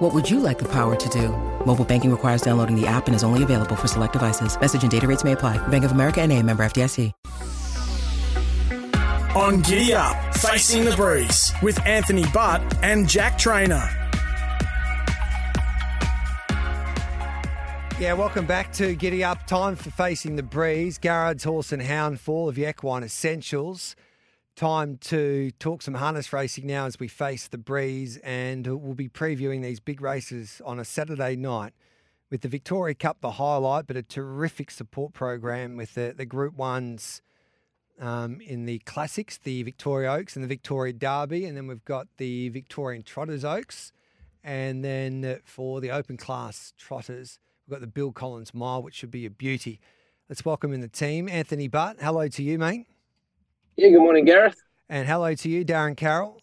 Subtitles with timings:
[0.00, 1.28] What would you like the power to do?
[1.66, 4.58] Mobile banking requires downloading the app and is only available for select devices.
[4.58, 5.58] Message and data rates may apply.
[5.68, 7.12] Bank of America and a member FDIC.
[9.36, 13.86] On Giddy Up, Facing the Breeze with Anthony Butt and Jack Trainer.
[18.00, 19.46] Yeah, welcome back to Giddy Up.
[19.46, 20.96] Time for Facing the Breeze.
[20.96, 23.94] Garrard's Horse and Hound Fall of your equine essentials.
[24.60, 29.08] Time to talk some harness racing now as we face the breeze, and we'll be
[29.08, 31.72] previewing these big races on a Saturday night
[32.30, 36.56] with the Victoria Cup, the highlight, but a terrific support program with the, the Group
[36.56, 37.22] Ones
[37.98, 42.08] um, in the Classics, the Victoria Oaks and the Victoria Derby, and then we've got
[42.18, 43.92] the Victorian Trotters Oaks,
[44.44, 49.10] and then for the Open Class Trotters, we've got the Bill Collins Mile, which should
[49.10, 49.80] be a beauty.
[50.28, 51.96] Let's welcome in the team, Anthony Butt.
[51.98, 52.84] Hello to you, mate.
[53.76, 54.60] Yeah, good morning, Gareth.
[54.88, 56.40] And hello to you, Darren Carroll.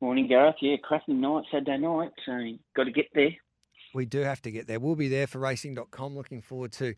[0.00, 0.56] Morning, Gareth.
[0.60, 2.12] Yeah, cracking night, Saturday night.
[2.24, 2.32] So
[2.74, 3.30] got to get there.
[3.94, 4.78] We do have to get there.
[4.78, 6.14] We'll be there for racing.com.
[6.14, 6.94] Looking forward to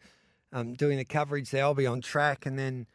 [0.53, 1.65] um, doing the coverage there.
[1.65, 2.87] I'll be on track, and then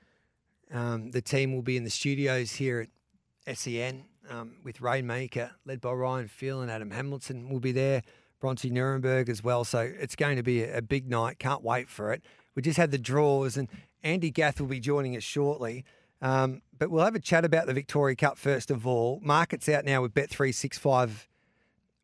[0.73, 2.87] um, the team will be in the studios here
[3.47, 7.49] at SEN um, with Rainmaker, led by Ryan Phil and Adam Hamilton.
[7.49, 8.01] will be there.
[8.41, 9.63] Bronte Nuremberg as well.
[9.63, 11.39] So it's going to be a, a big night.
[11.39, 12.23] Can't wait for it.
[12.55, 13.69] We just had the draws, and
[14.03, 15.85] Andy Gath will be joining us shortly.
[16.23, 19.19] Um, but we'll have a chat about the Victoria Cup first of all.
[19.21, 21.27] Markets out now with Bet365,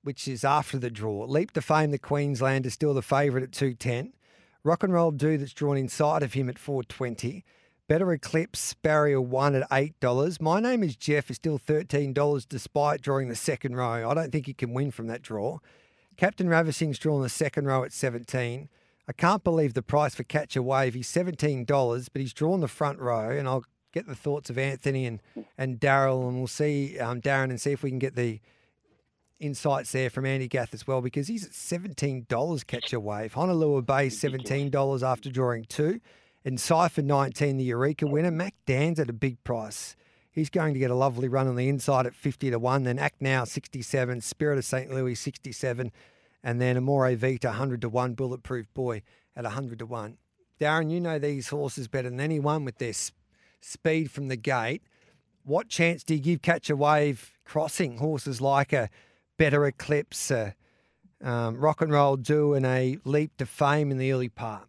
[0.04, 1.24] which is after the draw.
[1.24, 4.14] Leap to Fame, the Queensland, is still the favourite at 210.
[4.66, 7.46] Rock and Roll Do that's drawn inside of him at 420.
[7.88, 10.42] Better Eclipse, barrier one at $8.
[10.42, 14.08] My name is Jeff, is still $13 despite drawing the second row.
[14.08, 15.60] I don't think he can win from that draw.
[16.18, 18.68] Captain Ravishing's drawn the second row at 17.
[19.08, 20.94] I can't believe the price for Catch a Wave.
[20.94, 25.06] He's $17, but he's drawn the front row, and I'll get the thoughts of Anthony
[25.06, 25.22] and,
[25.58, 28.40] and Daryl, and we'll see um, Darren and see if we can get the
[29.40, 33.34] insights there from Andy Gath as well, because he's at $17 catch a wave.
[33.34, 36.00] Honolulu Bay, $17 after drawing two.
[36.46, 38.32] And Cypher 19, the Eureka winner.
[38.32, 39.96] Mac Dan's at a big price.
[40.32, 42.84] He's going to get a lovely run on the inside at 50 to 1.
[42.84, 44.22] Then Act Now, 67.
[44.22, 44.90] Spirit of St.
[44.90, 45.92] Louis, 67.
[46.44, 48.14] And then Amore Vita, 100 to 1.
[48.14, 49.02] Bulletproof Boy
[49.36, 50.18] at 100 to 1.
[50.60, 52.94] Darren, you know these horses better than anyone with their
[53.62, 54.84] speed from the gate.
[55.44, 58.90] What chance do you give Catch a Wave crossing horses like a
[59.38, 60.32] Better Eclipse,
[61.24, 64.68] um, Rock and Roll Do, and a Leap to Fame in the early part?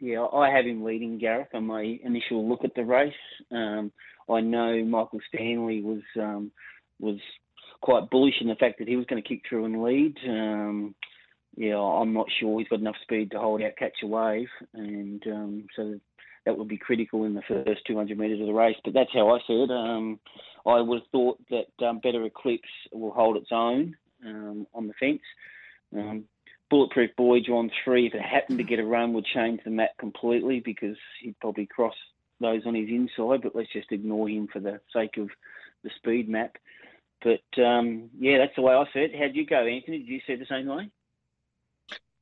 [0.00, 3.12] Yeah, I have him leading Gareth on my initial look at the race.
[3.50, 3.90] Um,
[4.28, 6.52] I know Michael Stanley was um,
[7.00, 7.18] was
[7.80, 10.16] quite bullish in the fact that he was going to kick through and lead.
[10.28, 10.94] Um,
[11.56, 15.22] yeah, I'm not sure he's got enough speed to hold out catch a wave, and
[15.26, 15.98] um, so
[16.48, 18.76] that would be critical in the first 200 metres of the race.
[18.82, 19.70] But that's how I see it.
[19.70, 20.18] Um,
[20.64, 23.94] I would have thought that um, Better Eclipse will hold its own
[24.24, 25.20] um, on the fence.
[25.94, 26.24] Um,
[26.70, 28.06] Bulletproof Boy drawn three.
[28.06, 31.66] If it happened to get a run, would change the map completely because he'd probably
[31.66, 31.94] cross
[32.40, 33.42] those on his inside.
[33.42, 35.28] But let's just ignore him for the sake of
[35.84, 36.56] the speed map.
[37.22, 39.18] But um, yeah, that's the way I see it.
[39.18, 39.98] How'd you go, Anthony?
[39.98, 40.90] Did you see it the same way?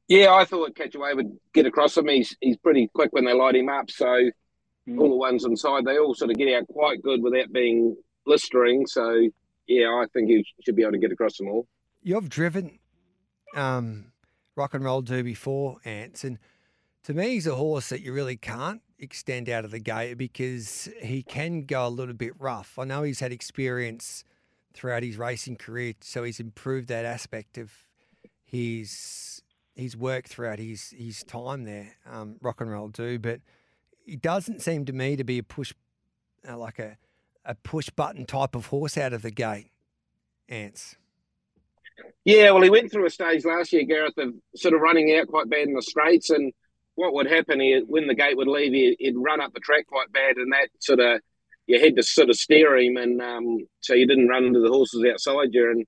[0.09, 2.09] Yeah, I thought Catch a Wave would get across him.
[2.09, 3.91] He's he's pretty quick when they light him up.
[3.91, 5.01] So mm.
[5.01, 8.87] all the ones inside, they all sort of get out quite good without being blistering.
[8.87, 9.29] So
[9.67, 11.67] yeah, I think he should be able to get across them all.
[12.03, 12.79] You've driven
[13.57, 14.13] um,
[14.55, 16.39] rock and roll do before, Ants, and
[17.05, 20.89] to me, he's a horse that you really can't extend out of the gate because
[21.01, 22.79] he can go a little bit rough.
[22.79, 24.25] I know he's had experience
[24.75, 27.73] throughout his racing career, so he's improved that aspect of
[28.45, 29.36] his
[29.77, 33.41] his work throughout his his time there, um, rock and roll do, but
[34.05, 35.73] he doesn't seem to me to be a push
[36.49, 36.97] uh, like a
[37.45, 39.71] a push button type of horse out of the gate.
[40.49, 40.97] Ants.
[42.25, 45.29] Yeah, well, he went through a stage last year, Gareth, of sort of running out
[45.29, 46.53] quite bad in the straights, and
[46.95, 49.87] what would happen he, when the gate would leave, he, would run up the track
[49.87, 51.21] quite bad, and that sort of
[51.67, 54.69] you had to sort of steer him, and um, so you didn't run into the
[54.69, 55.87] horses outside you, and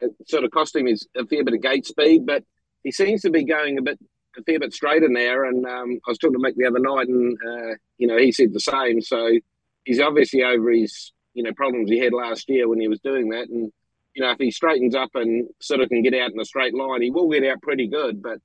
[0.00, 2.44] it sort of cost him his a fair bit of gate speed, but
[2.84, 3.98] he seems to be going a bit
[4.36, 5.42] a fair bit straighter now.
[5.44, 8.32] And um, I was talking to Mick the other night, and uh, you know he
[8.32, 9.00] said the same.
[9.00, 9.30] So
[9.84, 13.30] he's obviously over his you know problems he had last year when he was doing
[13.30, 13.48] that.
[13.48, 13.72] And
[14.14, 16.74] you know if he straightens up and sort of can get out in a straight
[16.74, 18.22] line, he will get out pretty good.
[18.22, 18.38] But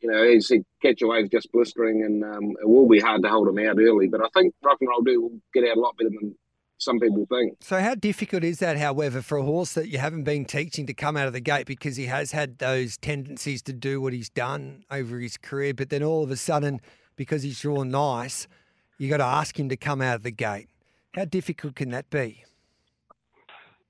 [0.00, 3.22] you know, as he catch a wave just blistering, and um, it will be hard
[3.22, 4.08] to hold him out early.
[4.08, 6.36] But I think Rock and Roll Do will get out a lot better than
[6.78, 7.56] some people think.
[7.60, 10.94] So, how difficult is that, however, for a horse that you haven't been teaching to
[10.94, 14.28] come out of the gate because he has had those tendencies to do what he's
[14.28, 16.80] done over his career, but then all of a sudden,
[17.16, 18.46] because he's drawn nice,
[18.98, 20.68] you got to ask him to come out of the gate.
[21.14, 22.44] How difficult can that be?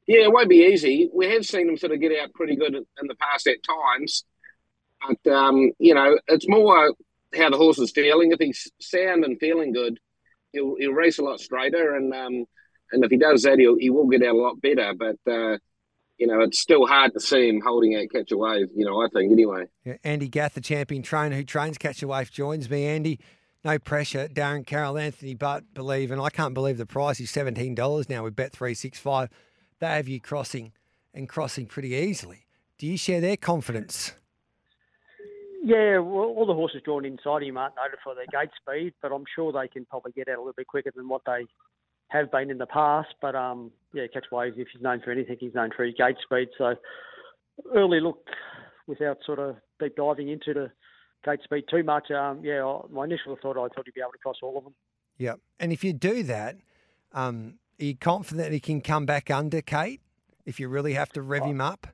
[0.06, 1.10] Yeah, it won't be easy.
[1.12, 4.24] We have seen him sort of get out pretty good in the past at times,
[5.06, 6.94] but um, you know, it's more
[7.36, 8.30] how the horse is feeling.
[8.30, 9.98] If he's sound and feeling good,
[10.52, 12.44] he'll, he'll race a lot straighter, and um,
[12.92, 14.94] and if he does that, he'll, he will get out a lot better.
[14.94, 15.58] But uh,
[16.18, 18.68] you know, it's still hard to see him holding out Catch a Wave.
[18.74, 19.66] You know, I think anyway.
[19.84, 22.86] Yeah, Andy Gath, the champion trainer who trains Catch a Wave, joins me.
[22.86, 23.20] Andy,
[23.64, 24.28] no pressure.
[24.28, 28.24] Darren Carroll, Anthony Butt believe, and I can't believe the price is seventeen dollars now
[28.24, 29.30] with Bet three six five
[29.78, 30.72] they have you crossing
[31.14, 32.46] and crossing pretty easily.
[32.78, 34.12] Do you share their confidence?
[35.62, 39.12] Yeah, well, all the horses drawn inside him aren't noted for their gate speed, but
[39.12, 41.46] I'm sure they can probably get out a little bit quicker than what they
[42.08, 43.14] have been in the past.
[43.20, 44.56] But um, yeah, catch waves.
[44.58, 46.48] If he's known for anything, he's known for his gate speed.
[46.58, 46.74] So
[47.74, 48.24] early look,
[48.86, 50.70] without sort of deep diving into the
[51.24, 52.10] gate speed too much.
[52.10, 54.74] Um, yeah, my initial thought I thought he'd be able to cross all of them.
[55.18, 56.56] Yeah, and if you do that,
[57.12, 60.00] um, are you confident he can come back under Kate
[60.44, 61.86] if you really have to rev him up?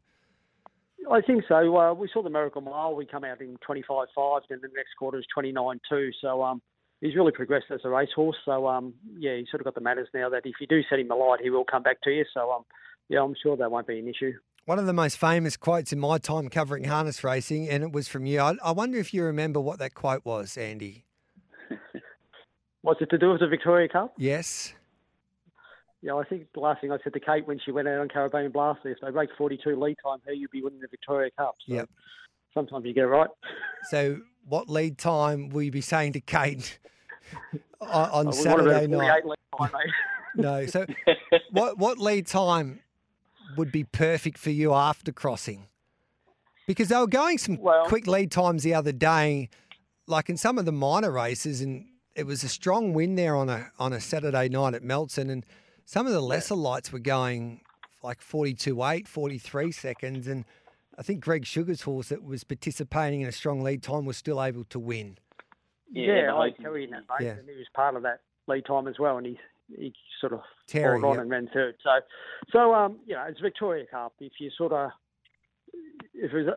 [1.10, 1.76] I think so.
[1.76, 2.94] Uh, we saw the Miracle Mile.
[2.94, 6.10] We come out in 25.5, then the next quarter is 29.2.
[6.20, 6.62] So um,
[7.02, 8.36] he's really progressed as a racehorse.
[8.46, 10.98] So um, yeah, he's sort of got the matters now that if you do set
[10.98, 12.24] him alight, he will come back to you.
[12.32, 12.64] So um,
[13.10, 14.32] yeah, I'm sure that won't be an issue.
[14.64, 18.06] One of the most famous quotes in my time covering harness racing, and it was
[18.06, 18.40] from you.
[18.40, 21.04] I, I wonder if you remember what that quote was, Andy.
[22.82, 24.14] was it to do with the Victoria Cup?
[24.16, 24.72] Yes.
[26.00, 28.08] Yeah, I think the last thing I said to Kate when she went out on
[28.08, 31.56] Caribbean Blast, if they break 42 lead time, here you'd be winning the Victoria Cup.
[31.66, 31.88] So yep.
[32.54, 33.30] Sometimes you get it right.
[33.90, 36.78] So, what lead time will you be saying to Kate
[37.80, 39.22] on, on Saturday night?
[39.58, 39.70] Time,
[40.36, 40.66] no.
[40.66, 40.86] So,
[41.50, 42.80] what what lead time
[43.56, 45.66] would be perfect for you after crossing?
[46.66, 49.48] Because they were going some well, quick lead times the other day,
[50.06, 53.48] like in some of the minor races, and it was a strong win there on
[53.48, 55.44] a on a Saturday night at Melton, and
[55.84, 57.60] some of the lesser lights were going
[58.02, 60.26] like 42 8, 43 seconds.
[60.26, 60.44] And
[60.98, 64.42] I think Greg Sugar's horse that was participating in a strong lead time was still
[64.42, 65.18] able to win.
[65.90, 67.30] Yeah, yeah I carried that race, yeah.
[67.32, 69.18] and he was part of that lead time as well.
[69.18, 71.22] And he he sort of Terry, on yep.
[71.22, 71.76] and ran third.
[71.82, 71.90] So,
[72.52, 74.14] so um, you know, it's Victoria Cup.
[74.20, 74.90] If you sort of,
[76.14, 76.50] if it's,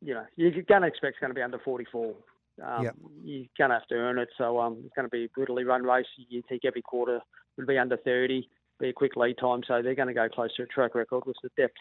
[0.00, 2.14] you know, you're going to expect it's going to be under 44.
[2.62, 2.94] Um, yep.
[3.22, 4.28] You're going to have to earn it.
[4.38, 6.06] So um, it's going to be a brutally run race.
[6.28, 7.20] You think every quarter
[7.56, 8.48] would be under 30
[8.80, 11.24] be a quick lead time, so they're going to go close to a track record
[11.26, 11.76] with the depth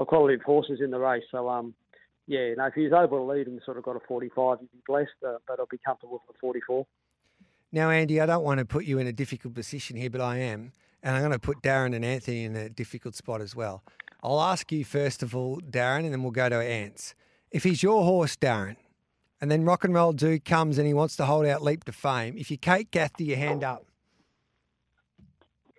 [0.00, 1.22] of quality of horses in the race.
[1.30, 1.74] So, um,
[2.26, 4.72] yeah, you know, if he's able to lead and sort of got a 45, he'd
[4.72, 6.86] be blessed, uh, but I'll be comfortable with a 44.
[7.72, 10.38] Now, Andy, I don't want to put you in a difficult position here, but I
[10.38, 10.72] am.
[11.02, 13.82] And I'm going to put Darren and Anthony in a difficult spot as well.
[14.22, 17.14] I'll ask you first of all, Darren, and then we'll go to Ants.
[17.50, 18.76] If he's your horse, Darren,
[19.40, 21.92] and then Rock and Roll Do comes and he wants to hold out Leap to
[21.92, 23.86] Fame, if you Kate Gath, do your hand up?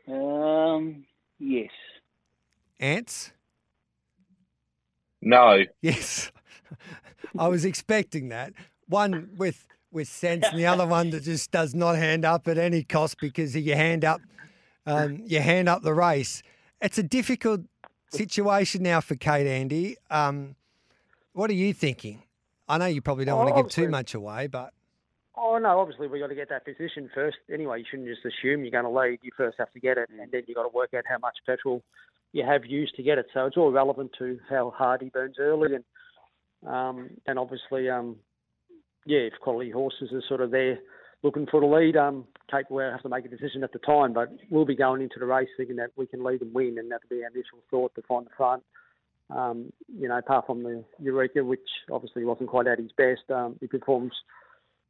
[0.07, 1.05] Um,
[1.39, 1.69] yes.
[2.79, 3.31] Ants?
[5.21, 5.63] No.
[5.81, 6.31] Yes.
[7.37, 8.53] I was expecting that.
[8.87, 12.57] One with with sense, and the other one that just does not hand up at
[12.57, 14.21] any cost because you hand up,
[14.85, 16.41] um, you hand up the race.
[16.81, 17.61] It's a difficult
[18.09, 19.97] situation now for Kate Andy.
[20.09, 20.55] Um,
[21.33, 22.23] what are you thinking?
[22.67, 24.73] I know you probably don't want to give too much away, but
[25.35, 27.37] Oh no, obviously we got to get that position first.
[27.51, 29.19] Anyway, you shouldn't just assume you're going to lead.
[29.21, 31.37] You first have to get it, and then you got to work out how much
[31.45, 31.83] petrol
[32.33, 33.27] you have used to get it.
[33.33, 35.83] So it's all relevant to how hard he burns early, and
[36.65, 38.17] um, and obviously, um,
[39.05, 40.77] yeah, if quality horses are sort of there
[41.23, 44.13] looking for the lead, um, Kate will have to make a decision at the time.
[44.13, 46.91] But we'll be going into the race thinking that we can lead and win, and
[46.91, 48.63] that'll be our initial thought to find the front.
[49.29, 51.59] Um, you know, apart from the Eureka, which
[51.91, 54.11] obviously wasn't quite at his best, um, he performs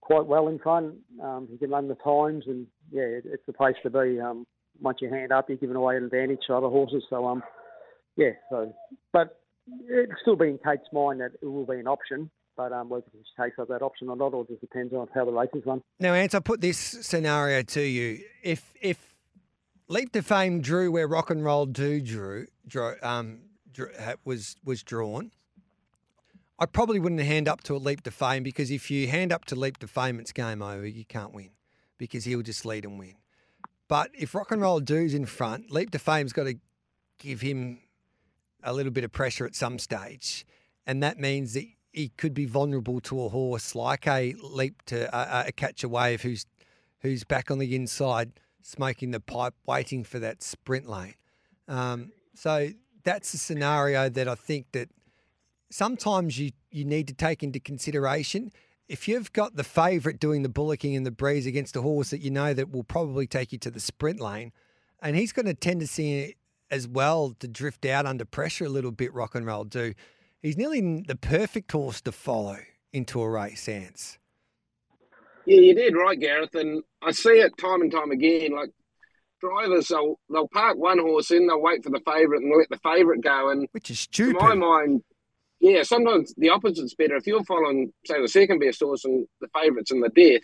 [0.01, 0.95] quite well in front.
[1.21, 4.19] Um, he can run the times, and yeah, it, it's the place to be.
[4.19, 4.48] Um,
[4.81, 7.03] once you hand up, you're giving away an advantage to other horses.
[7.09, 7.43] So um,
[8.17, 8.31] yeah.
[8.50, 8.73] So,
[9.13, 9.39] but
[9.88, 12.29] it's still be in Kate's mind that it will be an option.
[12.57, 15.23] But um, whether she takes up that option or not, or just depends on how
[15.23, 15.81] the race is run.
[16.00, 19.15] Now, Ant, I put this scenario to you: if if
[19.88, 23.39] Leap to Fame drew where Rock and Roll Do drew, drew um,
[24.25, 25.31] was was drawn,
[26.59, 29.45] I probably wouldn't hand up to a leap to fame because if you hand up
[29.45, 30.85] to leap to fame, it's game over.
[30.85, 31.50] You can't win
[31.97, 33.15] because he'll just lead and win.
[33.91, 36.55] But if rock and roll do's in front, leap to fame's got to
[37.19, 37.79] give him
[38.63, 40.45] a little bit of pressure at some stage,
[40.88, 45.13] and that means that he could be vulnerable to a horse like a leap to
[45.13, 46.45] uh, a catch a wave who's
[47.01, 48.31] who's back on the inside
[48.62, 51.15] smoking the pipe, waiting for that sprint lane.
[51.67, 52.69] Um, so
[53.03, 54.88] that's a scenario that I think that
[55.69, 58.53] sometimes you you need to take into consideration.
[58.91, 62.19] If you've got the favourite doing the bullocking and the breeze against a horse that
[62.19, 64.51] you know that will probably take you to the sprint lane,
[65.01, 66.36] and he's got a tendency
[66.69, 69.93] as well to drift out under pressure a little bit, rock and roll do.
[70.41, 72.57] He's nearly the perfect horse to follow
[72.91, 74.17] into a race, Ants.
[75.45, 78.53] Yeah, you did right, Gareth, and I see it time and time again.
[78.53, 78.71] Like
[79.39, 82.79] drivers, they'll they'll park one horse in, they'll wait for the favourite and let the
[82.83, 84.38] favourite go, and which is stupid.
[84.38, 85.01] To my mind,
[85.62, 87.15] yeah, sometimes the opposite's better.
[87.15, 90.41] If you're following, say, the second best horse and the favourites in the death,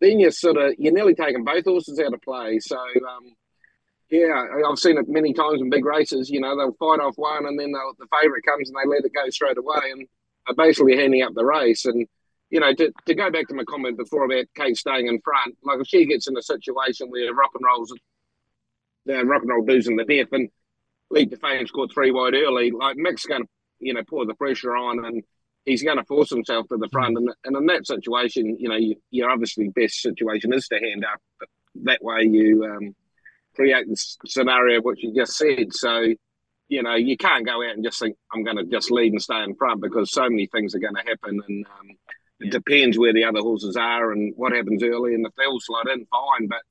[0.00, 2.60] then you're sort of you're nearly taking both horses out of play.
[2.60, 2.76] So.
[2.78, 3.34] Um,
[4.10, 6.30] yeah, I've seen it many times in big races.
[6.30, 9.12] You know, they'll fight off one, and then the favourite comes and they let it
[9.14, 10.06] go straight away, and
[10.46, 11.84] are basically handing up the race.
[11.84, 12.06] And
[12.50, 15.56] you know, to, to go back to my comment before about Kate staying in front,
[15.64, 17.92] like if she gets in a situation where rock and rolls,
[19.06, 20.50] the rock and roll do's in the death, and
[21.10, 23.48] Leap to Fame scored three wide early, like Mick's going to,
[23.84, 25.22] you know, pour the pressure on, and
[25.64, 27.16] he's going to force himself to the front.
[27.16, 31.04] And, and in that situation, you know, you, your obviously best situation is to hand
[31.04, 31.20] up.
[31.38, 31.48] But
[31.84, 32.94] that way, you um,
[33.54, 35.72] create the scenario of what you just said.
[35.72, 36.06] So,
[36.68, 39.22] you know, you can't go out and just think, I'm going to just lead and
[39.22, 41.40] stay in front because so many things are going to happen.
[41.46, 41.88] And um,
[42.40, 45.14] it depends where the other horses are and what happens early.
[45.14, 46.48] And if they all slide in, fine.
[46.48, 46.62] But,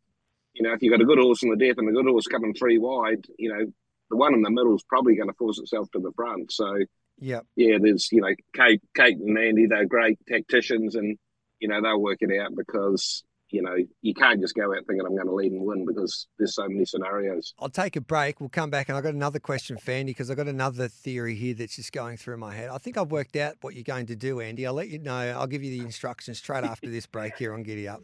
[0.54, 2.28] you know, if you've got a good horse in the death and a good horse
[2.28, 3.66] coming three wide, you know,
[4.10, 6.52] the one in the middle is probably going to force itself to the front.
[6.52, 6.78] So,
[7.20, 11.18] yeah, yeah, there's, you know, Kate, Kate and Andy, they're great tacticians and,
[11.60, 15.06] you know, they'll work it out because you know, you can't just go out thinking
[15.06, 17.54] I'm going to lead and win because there's so many scenarios.
[17.60, 18.40] I'll take a break.
[18.40, 21.36] We'll come back, and I've got another question for Andy because I've got another theory
[21.36, 22.70] here that's just going through my head.
[22.70, 24.66] I think I've worked out what you're going to do, Andy.
[24.66, 25.14] I'll let you know.
[25.14, 28.02] I'll give you the instructions straight after this break here on Giddy Up.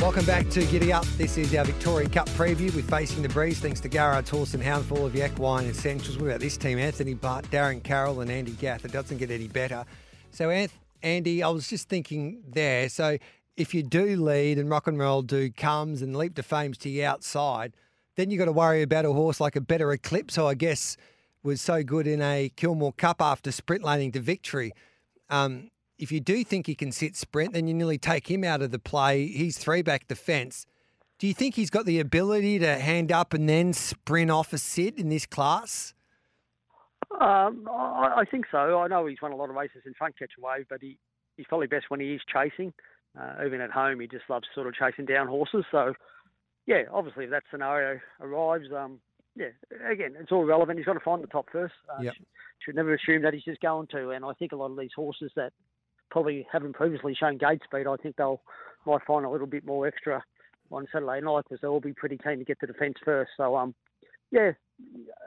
[0.00, 1.04] Welcome back to Giddy Up.
[1.16, 3.58] This is our Victoria Cup preview with Facing the Breeze.
[3.58, 4.26] Thanks to Hound
[4.86, 6.16] for all of the equine essentials.
[6.16, 6.78] What about this team?
[6.78, 8.84] Anthony Butt, Darren Carroll, and Andy Gath.
[8.84, 9.84] It doesn't get any better.
[10.30, 10.50] So,
[11.02, 12.88] Andy, I was just thinking there.
[12.88, 13.18] So,
[13.56, 16.84] if you do lead and rock and roll do comes and leap to fame's to
[16.84, 17.74] the outside,
[18.14, 20.96] then you've got to worry about a horse like a better eclipse, who I guess
[21.42, 24.70] was so good in a Kilmore Cup after sprint laning to victory.
[25.28, 28.62] Um, if you do think he can sit sprint, then you nearly take him out
[28.62, 29.26] of the play.
[29.26, 30.66] He's three back defence.
[31.18, 34.58] Do you think he's got the ability to hand up and then sprint off a
[34.58, 35.94] sit in this class?
[37.10, 38.78] Um, I, I, think so.
[38.78, 40.98] I know he's won a lot of races in front catch wave, but he,
[41.36, 42.72] he's probably best when he is chasing.
[43.18, 45.64] Uh, even at home, he just loves sort of chasing down horses.
[45.72, 45.94] So,
[46.66, 49.00] yeah, obviously, if that scenario arrives, um,
[49.34, 49.48] yeah,
[49.90, 50.78] again, it's all relevant.
[50.78, 51.74] He's got to find the top first.
[51.88, 52.14] Uh, yep.
[52.14, 52.26] should,
[52.64, 54.10] should never assume that he's just going to.
[54.10, 55.52] And I think a lot of these horses that
[56.10, 58.40] probably haven't previously shown gate speed, I think they'll
[58.86, 60.22] might find a little bit more extra
[60.70, 63.30] on Saturday night because they'll all be pretty keen to get to the fence first.
[63.36, 63.74] So, um,
[64.30, 64.52] yeah,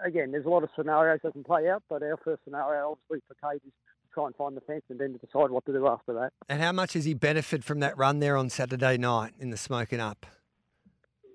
[0.05, 3.23] again, there's a lot of scenarios that can play out, but our first scenario, obviously,
[3.27, 3.73] for Kate is
[4.13, 6.33] try and find the fence and then to decide what to do after that.
[6.49, 9.57] And how much has he benefited from that run there on Saturday night in the
[9.57, 10.25] smoking up?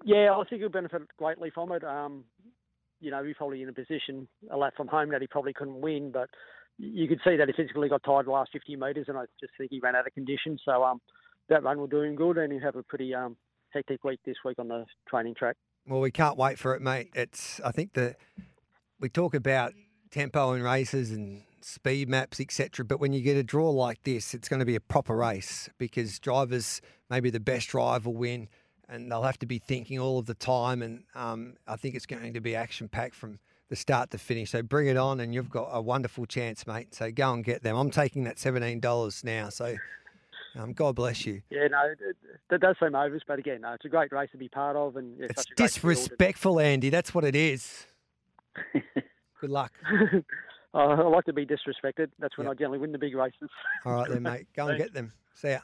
[0.04, 1.82] Yeah, I think he'll benefit greatly from it.
[1.82, 2.24] Um,
[3.00, 5.80] you know, he's probably in a position a lap from home that he probably couldn't
[5.80, 6.28] win, but
[6.78, 9.52] you could see that he physically got tired the last 50 metres, and I just
[9.56, 10.58] think he ran out of condition.
[10.64, 11.00] So um,
[11.48, 13.36] that run will do him good, and he'll have a pretty um,
[13.70, 15.56] hectic week this week on the training track.
[15.86, 17.10] Well, we can't wait for it, mate.
[17.14, 18.16] It's I think that
[19.00, 19.72] we talk about
[20.10, 22.84] tempo in races and speed maps, etc.
[22.84, 25.68] But when you get a draw like this, it's going to be a proper race
[25.78, 28.48] because drivers, maybe the best driver will win,
[28.88, 30.82] and they'll have to be thinking all of the time.
[30.82, 34.50] And um, I think it's going to be action packed from the start to finish.
[34.50, 36.94] So bring it on, and you've got a wonderful chance, mate.
[36.94, 37.76] So go and get them.
[37.76, 39.48] I'm taking that seventeen dollars now.
[39.48, 39.76] So.
[40.58, 41.42] Um, God bless you.
[41.50, 41.82] Yeah, no,
[42.48, 44.96] that does seem overs, but again, no, it's a great race to be part of,
[44.96, 46.88] and yeah, it's disrespectful, Andy.
[46.88, 47.86] That's what it is.
[49.40, 49.72] Good luck.
[50.72, 52.08] Uh, I like to be disrespected.
[52.18, 52.52] That's when yep.
[52.52, 53.50] I generally win the big races.
[53.84, 54.46] All right then, mate.
[54.56, 55.12] Go and get them.
[55.34, 55.58] See ya.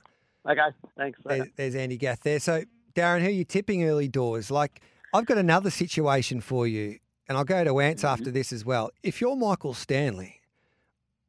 [0.46, 1.18] Okay, thanks.
[1.24, 2.40] There's, there's Andy Gath there.
[2.40, 4.50] So, Darren, who are you tipping early doors?
[4.50, 4.82] Like,
[5.14, 6.98] I've got another situation for you,
[7.28, 8.12] and I'll go to Ants mm-hmm.
[8.12, 8.90] after this as well.
[9.02, 10.40] If you're Michael Stanley,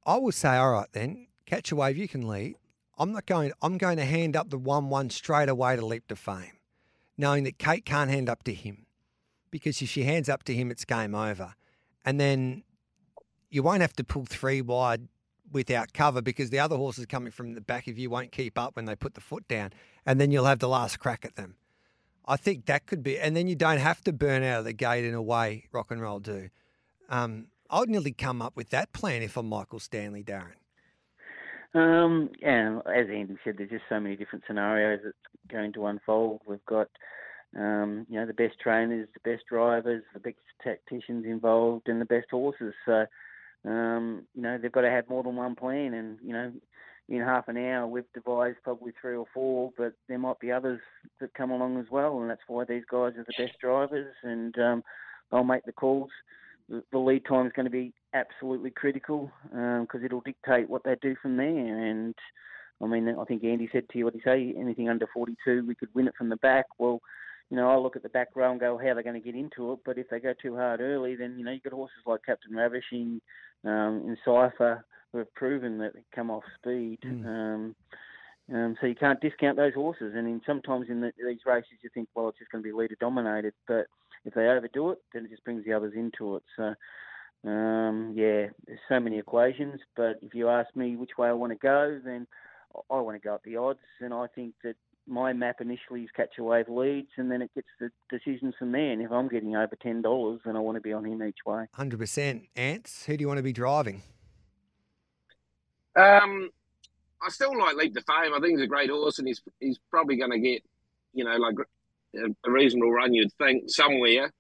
[0.06, 2.56] I will say, all right then, catch a wave, you can lead.
[2.98, 3.52] I'm not going.
[3.62, 6.60] I'm going to hand up the one-one straight away to leap to fame,
[7.18, 8.86] knowing that Kate can't hand up to him,
[9.50, 11.56] because if she hands up to him, it's game over.
[12.06, 12.64] And then
[13.50, 15.08] you won't have to pull three wide
[15.52, 18.76] without cover because the other horses coming from the back of you won't keep up
[18.76, 19.72] when they put the foot down,
[20.06, 21.56] and then you'll have the last crack at them.
[22.26, 24.74] I think that could be, and then you don't have to burn out of the
[24.74, 26.50] gate in a way rock and roll do.
[27.10, 30.54] Um, I'd nearly come up with that plan if I'm Michael Stanley, Darren.
[31.74, 35.16] Um, yeah, as Andy said, there's just so many different scenarios that's
[35.50, 36.42] going to unfold.
[36.46, 36.88] We've got,
[37.58, 42.06] um, you know, the best trainers, the best drivers, the best tacticians involved, and the
[42.06, 42.74] best horses.
[42.86, 43.06] So,
[43.66, 45.94] um, you know, they've got to have more than one plan.
[45.94, 46.52] And you know,
[47.10, 50.80] in half an hour, we've devised probably three or four, but there might be others
[51.20, 54.58] that come along as well, and that's why these guys are the best drivers, and
[54.58, 54.84] um,
[55.32, 56.10] they'll make the calls
[56.70, 60.96] the lead time is going to be absolutely critical because um, it'll dictate what they
[61.02, 61.90] do from there.
[61.90, 62.16] And
[62.82, 64.54] I mean, I think Andy said to you, what he say?
[64.58, 66.66] Anything under 42, we could win it from the back.
[66.78, 67.02] Well,
[67.50, 69.26] you know, I look at the back row and go, how they're they going to
[69.26, 69.80] get into it?
[69.86, 72.56] But if they go too hard early, then, you know, you've got horses like Captain
[72.56, 73.22] Ravishing
[73.64, 74.86] um, and Cypher
[75.20, 77.00] have proven that they come off speed.
[77.06, 77.26] Mm.
[77.26, 77.76] Um,
[78.54, 80.14] um, so you can't discount those horses.
[80.16, 82.74] And in, sometimes in the, these races, you think, well, it's just going to be
[82.74, 83.54] leader dominated.
[83.68, 83.86] But
[84.26, 86.44] if they overdo it, then it just brings the others into it.
[86.56, 86.74] So,
[87.50, 89.80] um, yeah, there's so many equations.
[89.96, 92.28] But if you ask me which way I want to go, then
[92.90, 93.80] I want to go at the odds.
[94.02, 94.76] And I think that
[95.08, 98.72] my map initially is catch a wave leads, and then it gets the decisions from
[98.72, 98.92] there.
[98.92, 101.40] And if I'm getting over ten dollars, then I want to be on him each
[101.46, 101.66] way.
[101.74, 102.44] Hundred percent.
[102.56, 104.02] Ants, who do you want to be driving?
[105.96, 106.50] Um,
[107.22, 108.34] I still like Leap to Fame.
[108.34, 110.64] I think he's a great horse, and he's he's probably going to get,
[111.14, 111.56] you know, like
[112.16, 114.32] a, reasonable run, you'd think, somewhere.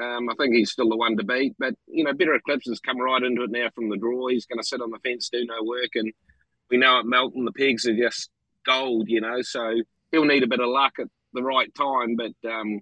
[0.00, 1.54] Um, I think he's still the one to beat.
[1.58, 4.28] But, you know, Better Eclipse has come right into it now from the draw.
[4.28, 5.90] He's going to sit on the fence, do no work.
[5.94, 6.12] And
[6.70, 8.30] we know at Melton, the pegs are just
[8.64, 9.42] gold, you know.
[9.42, 9.80] So
[10.12, 12.16] he'll need a bit of luck at the right time.
[12.16, 12.80] But, um,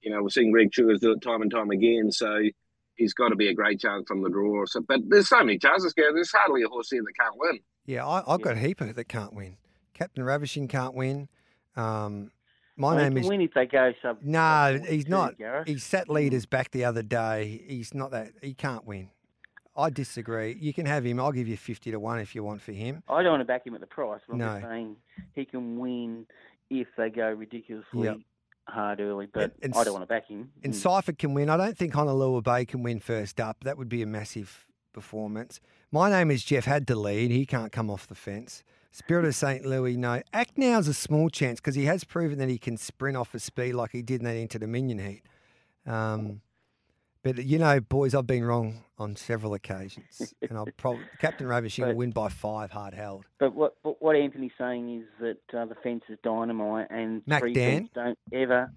[0.00, 2.10] you know, we're seeing Greg Sugars do it time and time again.
[2.10, 2.42] So
[2.96, 4.64] he's got to be a great chance from the draw.
[4.66, 6.12] So, but there's so many chances, Gary.
[6.14, 7.60] There's hardly a horse here that can't win.
[7.84, 9.56] Yeah, I, have got a heap that can't win.
[9.94, 11.28] Captain Ravishing can't win.
[11.76, 12.30] Um,
[12.76, 13.28] my well, name is.
[13.28, 14.18] Win if they go sub.
[14.22, 15.38] No, he's not.
[15.38, 15.68] Gareth.
[15.68, 17.62] He sat leaders back the other day.
[17.66, 18.32] He's not that.
[18.42, 19.10] He can't win.
[19.76, 20.56] I disagree.
[20.58, 21.20] You can have him.
[21.20, 23.02] I'll give you fifty to one if you want for him.
[23.08, 24.20] I don't want to back him at the price.
[24.26, 24.46] But I'm no.
[24.46, 24.96] just saying
[25.34, 26.26] he can win
[26.68, 28.18] if they go ridiculously yep.
[28.68, 29.26] Hard early.
[29.32, 30.50] But and, and, I don't want to back him.
[30.64, 30.76] And mm.
[30.76, 31.48] Cypher can win.
[31.48, 33.64] I don't think Honolulu Bay can win first up.
[33.64, 35.60] That would be a massive performance.
[35.92, 36.64] My name is Jeff.
[36.64, 37.30] Had to lead.
[37.30, 38.64] He can't come off the fence.
[38.90, 39.64] Spirit of St.
[39.66, 40.22] Louis, no.
[40.32, 43.38] Act Now's a small chance because he has proven that he can sprint off a
[43.38, 45.22] speed like he did in that Inter Dominion heat.
[45.86, 46.40] Um,
[47.34, 51.86] but you know, boys, I've been wrong on several occasions, and I'll probably Captain Ravishing
[51.86, 53.24] will win by five, hard held.
[53.40, 57.42] But what but what Anthony's saying is that uh, the fence is dynamite, and Mac
[57.42, 57.90] three Dan.
[57.94, 58.70] don't ever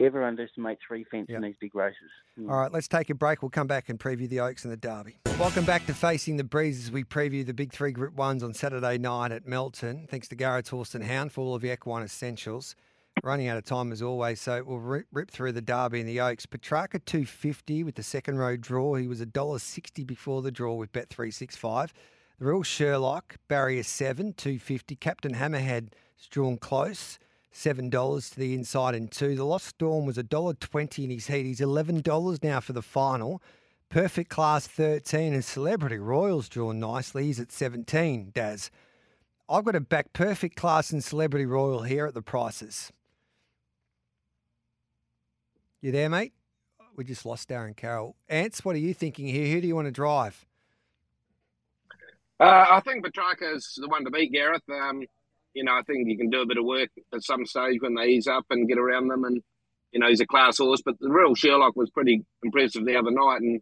[0.00, 1.36] ever underestimate three fence yep.
[1.36, 1.98] in these big races.
[2.38, 2.50] Mm.
[2.50, 3.42] All right, let's take a break.
[3.42, 5.18] We'll come back and preview the Oaks and the Derby.
[5.38, 8.54] Welcome back to Facing the Breeze as we preview the big three Group Ones on
[8.54, 10.06] Saturday night at Melton.
[10.08, 12.76] Thanks to Garrard's Horse and Hound for all of the equine essentials
[13.22, 16.20] running out of time as always, so we'll rip, rip through the Derby and the
[16.20, 16.46] Oaks.
[16.46, 18.94] Petrarca two fifty with the second row draw.
[18.94, 21.92] He was a dollar sixty before the draw with Bet three six five.
[22.38, 24.96] The real Sherlock barrier seven two fifty.
[24.96, 25.88] Captain Hammerhead
[26.30, 27.18] drawn close.
[27.52, 29.36] Seven dollars to the inside and two.
[29.36, 31.44] The Lost Storm was a dollar twenty in his heat.
[31.44, 33.42] He's eleven dollars now for the final.
[33.90, 37.24] Perfect Class thirteen and Celebrity Royals drawn nicely.
[37.24, 38.30] He's at seventeen.
[38.32, 38.70] Daz,
[39.50, 42.90] I've got a back Perfect Class and Celebrity Royal here at the prices.
[45.82, 46.32] You there, mate?
[46.94, 48.14] We just lost Darren Carroll.
[48.28, 49.52] Ants, what are you thinking here?
[49.52, 50.46] Who do you want to drive?
[52.38, 54.62] Uh, I think Petrarca is the one to beat, Gareth.
[54.70, 55.02] Um,
[55.54, 57.96] you know, I think you can do a bit of work at some stage when
[57.96, 59.24] they ease up and get around them.
[59.24, 59.42] And,
[59.90, 60.82] you know, he's a class horse.
[60.84, 63.40] But the real Sherlock was pretty impressive the other night.
[63.40, 63.60] And,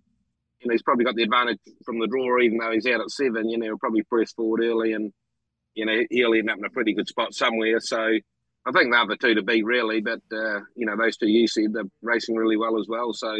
[0.61, 3.11] you know, he's probably got the advantage from the draw, even though he's out at
[3.11, 3.48] seven.
[3.48, 5.11] You know, he'll probably press forward early and,
[5.74, 7.80] you know, he'll end up in a pretty good spot somewhere.
[7.80, 8.18] So,
[8.66, 10.00] I think they're the two to beat, really.
[10.00, 13.12] But uh, you know, those two you see they're racing really well as well.
[13.12, 13.36] So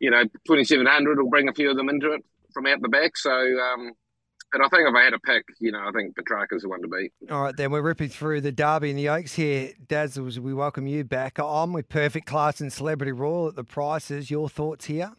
[0.00, 2.82] you know, twenty seven hundred will bring a few of them into it from out
[2.82, 3.16] the back.
[3.16, 3.32] So.
[3.32, 3.92] Um,
[4.52, 6.82] but I think if I had a pick, you know, I think Petrarca's the one
[6.82, 7.10] to beat.
[7.30, 9.72] All right, then we're ripping through the Derby and the Oaks here.
[9.88, 11.38] Dazzles, we welcome you back.
[11.38, 14.30] I'm with Perfect Class and Celebrity Royal at the prices.
[14.30, 15.10] Your thoughts here?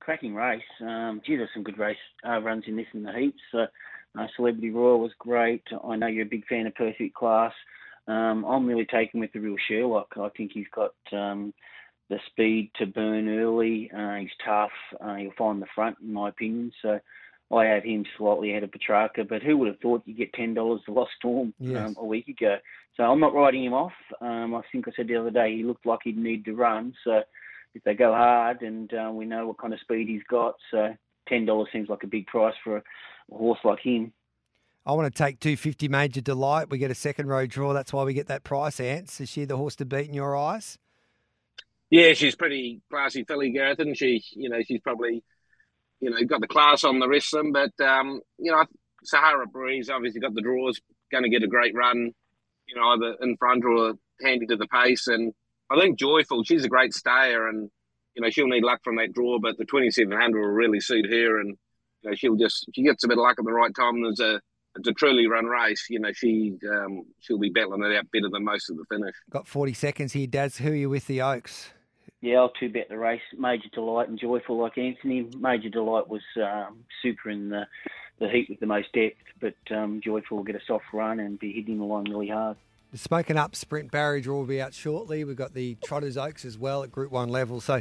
[0.00, 0.60] Cracking race.
[0.82, 1.96] Um, gee, there's some good race
[2.28, 3.40] uh, runs in this in the heats.
[3.50, 3.66] So,
[4.18, 5.62] uh, Celebrity Royal was great.
[5.82, 7.54] I know you're a big fan of Perfect Class.
[8.08, 10.14] Um, I'm really taken with the real Sherlock.
[10.16, 11.54] I think he's got um,
[12.08, 13.90] the speed to burn early.
[13.96, 14.70] Uh, he's tough.
[15.00, 16.72] Uh, he'll find the front, in my opinion.
[16.82, 16.98] So
[17.52, 19.24] I have him slightly ahead of Petrarca.
[19.24, 21.88] But who would have thought you'd get ten dollars to Lost Storm yes.
[21.88, 22.56] um, a week ago?
[22.96, 23.92] So I'm not writing him off.
[24.20, 26.94] Um, I think I said the other day he looked like he'd need to run.
[27.04, 27.22] So
[27.74, 30.94] if they go hard, and uh, we know what kind of speed he's got, so
[31.28, 32.82] ten dollars seems like a big price for a
[33.30, 34.12] horse like him.
[34.86, 36.70] I want to take 250 Major Delight.
[36.70, 37.72] We get a second row draw.
[37.72, 39.20] That's why we get that price, Ants.
[39.20, 40.78] Is she the horse to beat in your eyes?
[41.90, 44.22] Yeah, she's pretty classy filly, Gareth, isn't she?
[44.32, 45.22] You know, she's probably,
[46.00, 47.52] you know, got the class on the rest of them.
[47.52, 48.64] But, um, you know,
[49.04, 52.12] Sahara Breeze obviously got the draws, going to get a great run,
[52.66, 55.08] you know, either in front or handy to the pace.
[55.08, 55.32] And
[55.70, 57.70] I think Joyful, she's a great stayer, and
[58.14, 61.40] you know she'll need luck from that draw, but the 2700 will really suit her,
[61.40, 61.56] and
[62.02, 64.02] you know she'll just she gets a bit of luck at the right time.
[64.02, 64.40] There's a
[64.80, 65.86] it's a truly run race.
[65.88, 69.14] You know she um, she'll be battling it out better than most of the finish.
[69.30, 70.56] Got 40 seconds here, Daz.
[70.58, 71.70] Who are you with the Oaks?
[72.22, 73.22] Yeah, I'll two bet the race.
[73.38, 75.28] Major Delight and Joyful like Anthony.
[75.38, 77.66] Major Delight was um, super in the,
[78.18, 81.38] the heat with the most depth, but um, Joyful will get a soft run and
[81.38, 82.58] be hitting the line really hard.
[82.92, 85.24] The Smoking Up Sprint Barrier draw will be out shortly.
[85.24, 87.60] We've got the Trotters Oaks as well at Group 1 level.
[87.60, 87.80] So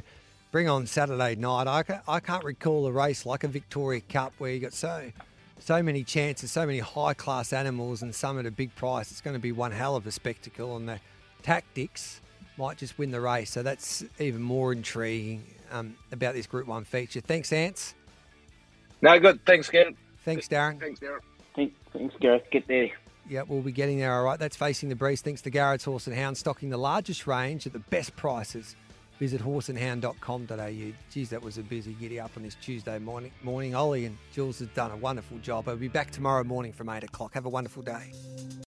[0.51, 1.67] bring on Saturday night.
[1.67, 5.11] I, I can't recall a race like a Victoria Cup where you got so
[5.59, 9.11] so many chances, so many high class animals, and some at a big price.
[9.11, 10.99] It's going to be one hell of a spectacle, and the
[11.43, 12.21] tactics
[12.57, 13.51] might just win the race.
[13.51, 17.21] So that's even more intriguing um, about this Group 1 feature.
[17.21, 17.95] Thanks, Ants.
[19.01, 19.45] No, good.
[19.45, 19.95] Thanks, Gareth.
[20.25, 20.79] Thanks, Darren.
[20.79, 21.19] Thanks, Darren.
[21.55, 22.43] Thanks, thanks Gareth.
[22.51, 22.89] Get there.
[23.29, 24.39] Yeah, we'll be getting there all right.
[24.39, 25.21] That's Facing the Breeze.
[25.21, 28.75] Thanks to Garrard's Horse and Hound, stocking the largest range at the best prices.
[29.19, 30.93] Visit horseandhound.com.au.
[31.11, 33.31] Geez, that was a busy giddy up on this Tuesday morning.
[33.43, 35.67] Morning, Ollie and Jules has done a wonderful job.
[35.67, 37.33] I'll be back tomorrow morning from 8 o'clock.
[37.33, 38.13] Have a wonderful day.